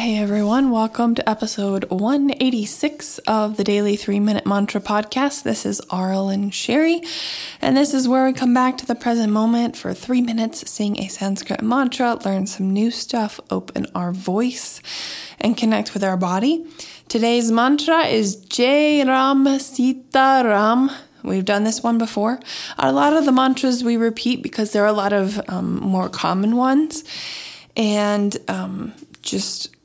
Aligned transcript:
Hey 0.00 0.16
everyone, 0.16 0.70
welcome 0.70 1.14
to 1.16 1.28
episode 1.28 1.84
186 1.90 3.18
of 3.26 3.58
the 3.58 3.64
Daily 3.64 3.96
3 3.96 4.18
Minute 4.18 4.46
Mantra 4.46 4.80
Podcast. 4.80 5.42
This 5.42 5.66
is 5.66 5.82
Aaralyn 5.90 6.50
Shiri, 6.50 7.06
and 7.60 7.76
this 7.76 7.92
is 7.92 8.08
where 8.08 8.24
we 8.24 8.32
come 8.32 8.54
back 8.54 8.78
to 8.78 8.86
the 8.86 8.94
present 8.94 9.30
moment 9.30 9.76
for 9.76 9.92
three 9.92 10.22
minutes, 10.22 10.70
sing 10.70 10.98
a 10.98 11.08
Sanskrit 11.08 11.60
mantra, 11.60 12.14
learn 12.24 12.46
some 12.46 12.72
new 12.72 12.90
stuff, 12.90 13.40
open 13.50 13.88
our 13.94 14.10
voice, 14.10 14.80
and 15.38 15.54
connect 15.54 15.92
with 15.92 16.02
our 16.02 16.16
body. 16.16 16.64
Today's 17.08 17.52
mantra 17.52 18.06
is 18.06 18.36
Jai 18.36 19.02
Ram 19.02 19.58
Sita 19.58 20.40
Ram. 20.46 20.90
We've 21.22 21.44
done 21.44 21.64
this 21.64 21.82
one 21.82 21.98
before. 21.98 22.40
A 22.78 22.90
lot 22.90 23.12
of 23.12 23.26
the 23.26 23.32
mantras 23.32 23.84
we 23.84 23.98
repeat 23.98 24.42
because 24.42 24.72
there 24.72 24.82
are 24.82 24.86
a 24.86 24.94
lot 24.94 25.12
of 25.12 25.38
um, 25.50 25.78
more 25.78 26.08
common 26.08 26.56
ones. 26.56 27.04
And 27.76 28.36
um, 28.48 28.94
just 29.20 29.76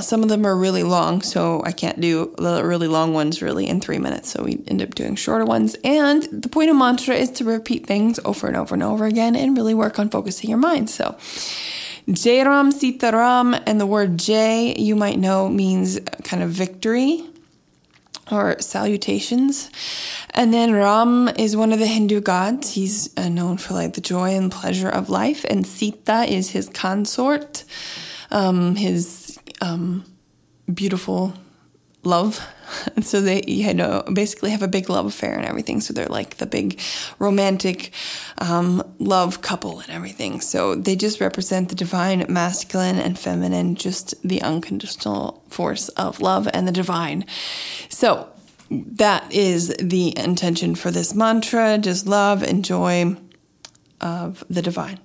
some 0.00 0.22
of 0.22 0.28
them 0.28 0.44
are 0.46 0.56
really 0.56 0.82
long, 0.82 1.22
so 1.22 1.62
I 1.64 1.72
can't 1.72 2.00
do 2.00 2.34
the 2.38 2.64
really 2.64 2.88
long 2.88 3.12
ones 3.12 3.40
really 3.40 3.68
in 3.68 3.80
three 3.80 3.98
minutes. 3.98 4.30
So 4.30 4.42
we 4.42 4.62
end 4.66 4.82
up 4.82 4.94
doing 4.94 5.14
shorter 5.14 5.44
ones. 5.44 5.76
And 5.84 6.24
the 6.24 6.48
point 6.48 6.70
of 6.70 6.76
mantra 6.76 7.14
is 7.14 7.30
to 7.32 7.44
repeat 7.44 7.86
things 7.86 8.18
over 8.24 8.46
and 8.46 8.56
over 8.56 8.74
and 8.74 8.82
over 8.82 9.06
again 9.06 9.36
and 9.36 9.56
really 9.56 9.74
work 9.74 9.98
on 9.98 10.08
focusing 10.08 10.50
your 10.50 10.58
mind. 10.58 10.90
So 10.90 11.16
Jai 12.10 12.42
Ram 12.42 12.70
Sita 12.70 13.10
Ram, 13.12 13.54
and 13.66 13.80
the 13.80 13.86
word 13.86 14.18
Jai, 14.18 14.74
you 14.76 14.94
might 14.94 15.18
know, 15.18 15.48
means 15.48 15.98
kind 16.22 16.42
of 16.42 16.50
victory 16.50 17.24
or 18.30 18.60
salutations. 18.60 19.70
And 20.30 20.52
then 20.52 20.72
Ram 20.72 21.28
is 21.36 21.56
one 21.56 21.72
of 21.72 21.78
the 21.78 21.86
Hindu 21.86 22.20
gods. 22.20 22.74
He's 22.74 23.16
uh, 23.16 23.28
known 23.28 23.56
for 23.56 23.74
like 23.74 23.94
the 23.94 24.00
joy 24.00 24.36
and 24.36 24.50
pleasure 24.52 24.88
of 24.88 25.08
life. 25.08 25.44
And 25.48 25.66
Sita 25.66 26.24
is 26.24 26.50
his 26.50 26.68
consort, 26.68 27.64
um, 28.30 28.76
his 28.76 29.25
um, 29.66 30.04
beautiful 30.72 31.34
love. 32.02 32.40
And 32.94 33.04
so 33.10 33.20
they, 33.20 33.42
you 33.46 33.74
know, 33.74 34.02
basically 34.12 34.50
have 34.50 34.62
a 34.62 34.68
big 34.68 34.88
love 34.88 35.06
affair 35.06 35.34
and 35.34 35.44
everything. 35.44 35.80
So 35.80 35.92
they're 35.92 36.06
like 36.06 36.36
the 36.36 36.46
big 36.46 36.80
romantic 37.18 37.92
um, 38.38 38.82
love 38.98 39.42
couple 39.42 39.80
and 39.80 39.90
everything. 39.90 40.40
So 40.40 40.74
they 40.74 40.96
just 40.96 41.20
represent 41.20 41.68
the 41.68 41.74
divine 41.74 42.24
masculine 42.28 42.98
and 42.98 43.18
feminine, 43.18 43.74
just 43.74 44.14
the 44.26 44.40
unconditional 44.42 45.42
force 45.48 45.88
of 45.90 46.20
love 46.20 46.48
and 46.52 46.66
the 46.66 46.72
divine. 46.72 47.26
So 47.88 48.28
that 48.70 49.32
is 49.32 49.74
the 49.80 50.16
intention 50.18 50.74
for 50.74 50.90
this 50.90 51.14
mantra 51.14 51.78
just 51.78 52.06
love 52.06 52.42
and 52.42 52.64
joy 52.64 53.16
of 54.00 54.44
the 54.50 54.62
divine. 54.62 54.98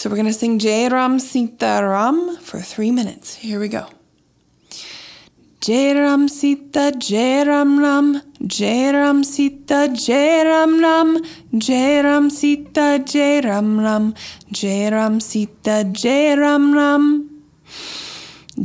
So 0.00 0.08
we're 0.08 0.16
going 0.16 0.28
to 0.28 0.32
sing 0.32 0.58
Jai 0.58 0.88
Ram 0.88 1.18
Sita 1.18 1.80
Ram 1.84 2.38
for 2.38 2.58
three 2.58 2.90
minutes. 2.90 3.34
Here 3.34 3.60
we 3.60 3.68
go. 3.68 3.86
Jai 5.60 5.92
Ram 5.92 6.26
Sita 6.26 6.94
Jai 6.98 7.42
Ram 7.42 7.78
Ram 7.78 8.22
Jai 8.46 8.92
Ram 8.92 9.22
Sita 9.22 9.90
Jai 9.92 10.42
Ram 10.42 10.80
Ram 10.80 11.22
Jai 11.58 12.00
Ram 12.00 12.30
Sita 12.30 12.98
Jai 13.04 13.40
Ram 13.40 13.78
Ram 13.78 14.14
Jai 14.50 14.88
Ram 14.90 15.20
Sita 15.20 15.84
Jai 15.84 16.34
Ram 16.34 16.72
Ram 16.72 17.42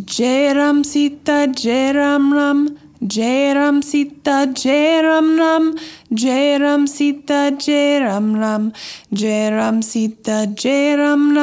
Jai 0.06 0.54
Ram 0.54 0.86
Sita 0.86 1.48
Jai 1.54 1.92
Ram 1.92 2.34
Ram 2.34 2.80
Jai 3.08 3.54
Sita 3.82 4.48
Jai 4.54 5.02
Ram. 5.02 5.38
Ram 5.38 5.78
Jai 6.14 6.58
Ram 6.58 6.88
Sita 6.88 7.52
Jai 7.58 8.00
Ram. 8.00 8.36
Ram 8.36 9.82
Sita 9.82 10.48
Jai 10.56 10.96
Ram. 10.96 11.36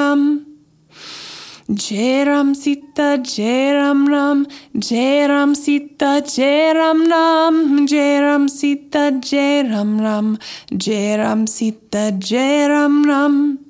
Ram 2.27 2.55
Sita 2.55 3.19
Jai 3.23 3.75
Ram. 3.75 4.09
Ram 4.09 5.55
Sita 5.55 6.23
Jai 6.23 6.73
Ram. 6.75 7.09
Ram 7.09 8.49
Sita 8.49 9.13
Jai 9.21 9.63
Ram. 9.63 10.01
Ram 10.01 11.47
Sita 11.47 12.13
Jai 12.13 12.67
Ram 12.69 13.62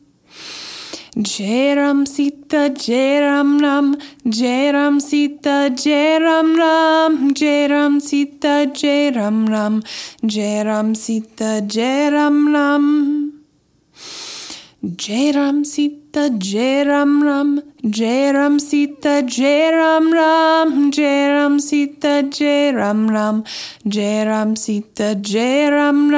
Jai 1.15 1.75
Ram 1.77 2.07
Sita 2.07 2.71
Jai 2.71 3.21
Ram 3.21 3.59
Ram 3.61 3.99
Jai 4.27 4.73
Ram 4.73 4.99
Sita 4.99 5.69
Jai 5.77 6.19
Ram 6.19 6.57
Ram 6.57 7.35
Jai 7.35 7.69
Ram 7.69 8.01
Sita 8.01 8.67
Jai 8.73 9.11
Ram 9.15 9.47
Ram 9.47 9.83
Jai 10.25 10.63
Ram 10.65 10.95
Sita 10.95 11.61
Jai 11.67 12.11
Ram 12.11 12.51
Ram 12.51 13.33
Jai 14.97 15.33
Ram 15.33 15.65
Sita 15.65 16.31
Jai 16.39 16.83
Ram 16.87 17.23
Ram 17.23 17.61
Jai 17.91 18.33
Ram 18.33 18.59
Sita 18.59 19.23
Jai 19.23 19.71
Ram 19.71 20.11
Ram 20.15 20.91
Jai 20.91 21.29
Ram 21.29 21.59
Sita 21.59 22.23
Jai 22.23 22.73
Ram 22.73 23.11
Ram 23.11 24.57
Sita 24.57 25.15
Jai 25.17 25.69
Ram 25.69 26.11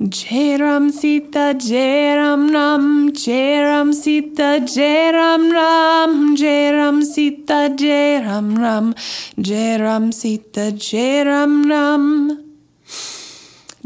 Jai 0.00 0.56
Ram 0.56 0.92
Sita 0.92 1.54
Jai 1.58 2.14
Ram 2.14 2.52
Ram 2.52 3.10
Jai 3.10 3.64
Ram 3.64 3.92
Sita 3.92 4.60
Jai 4.64 5.10
Ram 5.10 5.50
Ram 5.50 6.36
Jai 6.36 6.70
Ram 6.70 7.02
Sita 7.02 7.74
Jai 7.76 8.22
Ram 8.24 8.54
Ram 8.56 8.94
Jai 9.40 9.76
Ram 9.76 10.12
Sita 10.12 10.70
Jai 10.70 11.24
Ram 11.24 11.68
Ram 11.68 12.30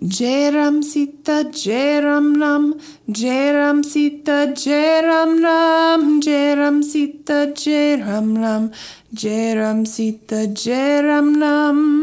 Jai 0.06 0.50
Ram 0.50 0.82
Sita 0.82 1.44
Jai 1.50 2.02
Ram 2.04 2.38
Ram 2.38 2.78
Jai 3.10 3.52
Ram 3.54 3.82
Sita 3.82 4.52
Jai 4.54 5.00
Ram 5.00 5.42
Ram 5.42 6.20
Jai 6.20 6.54
Ram 6.54 6.82
Sita 6.82 7.54
Jai 7.54 7.96
Ram 7.96 8.36
Ram 8.36 8.70
Jai 9.14 9.54
Ram 9.54 9.86
Sita 9.86 10.46
Jai 10.48 11.00
Ram 11.00 11.40
Ram 11.40 12.01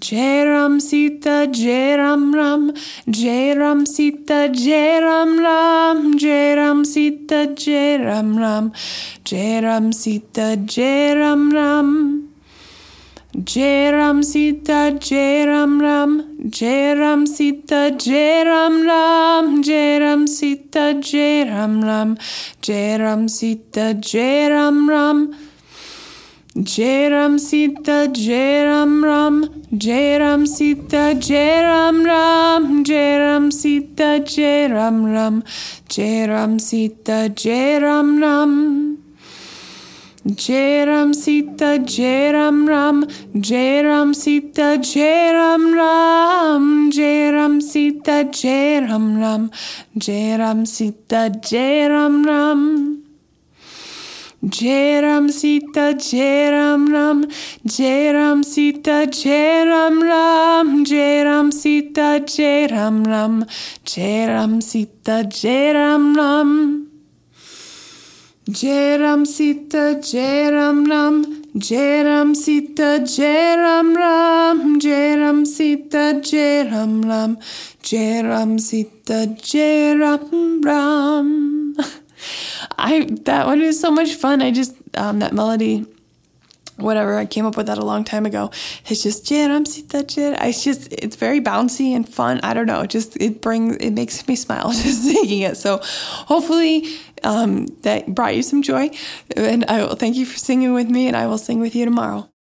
Jai 0.00 0.44
Ram 0.44 0.80
Sita 0.80 1.46
Jai 1.52 1.96
Ram. 1.96 2.34
Ram 2.34 2.72
Jai 3.10 3.54
Ram 3.54 3.84
Sita 3.84 4.48
Jai 4.48 5.00
Ram. 5.00 5.38
Ram 5.38 6.16
Jai 6.18 6.54
Ram 6.54 6.84
Sita 6.84 7.46
Jai 7.54 7.96
Ram. 8.02 8.38
Ram 8.38 8.72
Jai 9.24 9.60
Ram 9.60 9.92
Sita 9.92 10.56
Jai 10.56 11.14
Ram. 11.14 11.50
Ram 11.52 12.28
Jai 13.44 13.90
Ram 13.92 14.22
Sita 14.22 14.96
Jai 14.98 15.44
Ram. 15.46 15.80
Ram 15.80 16.38
Jai 16.48 16.94
Ram 16.94 17.26
Sita 17.26 17.90
Jai 17.90 18.44
Ram. 18.44 18.82
Ram 18.82 19.62
Jai 19.62 19.98
Ram 19.98 20.26
Sita 20.26 20.94
Jai 21.00 21.44
Ram. 21.44 21.82
Ram 21.82 22.16
Sita 22.16 22.62
Jai 22.62 22.98
Ram 22.98 22.98
Ram, 22.98 23.28
Sita, 23.28 23.94
Jai 23.94 24.48
Ram, 24.48 24.88
Ram. 24.88 25.51
Jai 26.54 27.08
Ram 27.08 27.38
Sita 27.38 28.08
Jai 28.12 28.64
Ram 28.66 29.02
Ram 29.02 29.64
Jai 29.74 30.18
Ram 30.18 30.44
Sita 30.44 31.14
Jai 31.18 31.62
Ram 31.62 32.04
Ram 32.04 32.84
Jai 32.84 33.16
Ram 33.16 33.50
Sita 33.50 34.20
Jai 34.20 34.66
Ram 34.70 35.02
Ram 35.06 35.42
Jai 35.88 36.26
Ram 36.26 36.58
Sita 36.58 37.30
Jai 37.30 37.78
Ram. 37.80 38.18
Ram 38.20 38.98
Jai 40.26 40.84
Ram 40.84 41.14
Sita 41.14 41.78
Jai 41.78 42.32
Ram 42.32 42.68
Ram 42.68 43.06
Jai 43.40 43.82
Ram 43.82 44.12
Sita 44.12 44.76
Jai 44.76 45.32
Ram 45.32 45.72
Ram 45.72 46.90
Jai 46.90 47.30
Ram 47.32 47.62
Sita 47.62 48.24
Jai 48.30 48.80
Ram 48.80 49.18
Ram 49.18 50.66
Sita 50.66 51.30
Jai 51.30 51.88
Ram 51.88 52.26
Jai 54.44 55.00
Ram 55.00 55.28
Sita 55.28 55.94
Jai 55.94 56.50
Ram. 56.50 56.92
Ram 56.92 57.24
Jai 57.64 58.12
Ram. 58.12 58.42
Sita 58.42 59.06
Jai 59.06 59.64
Ram. 59.64 60.02
Ram 60.02 60.84
Jai 60.84 61.22
Ram 61.22 61.52
Sita 61.52 62.20
Jai 62.26 62.66
Ram. 62.68 63.04
Ram 63.04 63.46
Jai 63.84 64.26
Ram 64.26 64.60
Sita 64.60 65.22
Jai 70.02 70.50
Ram. 70.50 70.84
Ram 70.86 71.24
Jai 71.56 72.02
Ram 72.02 72.34
Sita 72.34 72.98
Jai 73.04 73.30
Ram. 73.54 73.94
Ram 73.94 74.44
Jai 74.76 75.12
Ram 75.14 75.44
Sita 75.44 76.20
Jai 76.20 76.68
Ram. 76.68 77.02
Ram 77.02 77.38
Jai 77.80 78.22
Ram 78.22 78.58
Sita 78.58 79.26
Jai 79.40 79.94
Ram 79.94 80.60
Ram 80.64 81.61
I 82.78 83.06
that 83.22 83.46
one 83.46 83.60
is 83.60 83.80
so 83.80 83.90
much 83.90 84.14
fun. 84.14 84.42
I 84.42 84.50
just 84.50 84.74
um, 84.96 85.20
that 85.20 85.32
melody, 85.32 85.86
whatever. 86.76 87.16
I 87.16 87.26
came 87.26 87.46
up 87.46 87.56
with 87.56 87.66
that 87.66 87.78
a 87.78 87.84
long 87.84 88.04
time 88.04 88.26
ago. 88.26 88.50
It's 88.86 89.02
just 89.02 89.24
Jaram 89.26 89.66
Sita 89.66 90.04
It's 90.08 90.64
just 90.64 90.92
it's 90.92 91.16
very 91.16 91.40
bouncy 91.40 91.94
and 91.94 92.08
fun. 92.08 92.40
I 92.42 92.54
don't 92.54 92.66
know. 92.66 92.80
It 92.82 92.90
just 92.90 93.16
it 93.20 93.40
brings 93.40 93.76
it 93.76 93.90
makes 93.90 94.26
me 94.26 94.36
smile 94.36 94.72
just 94.72 95.04
singing 95.04 95.42
it. 95.42 95.56
So 95.56 95.80
hopefully 95.82 96.86
um, 97.22 97.66
that 97.82 98.14
brought 98.14 98.36
you 98.36 98.42
some 98.42 98.62
joy. 98.62 98.90
And 99.36 99.64
I 99.68 99.82
will 99.82 99.96
thank 99.96 100.16
you 100.16 100.26
for 100.26 100.38
singing 100.38 100.72
with 100.72 100.88
me, 100.88 101.08
and 101.08 101.16
I 101.16 101.26
will 101.26 101.38
sing 101.38 101.60
with 101.60 101.74
you 101.74 101.84
tomorrow. 101.84 102.31